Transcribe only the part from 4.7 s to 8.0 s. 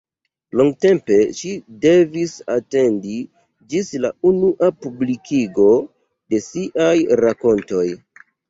publikigo de siaj rakontoj.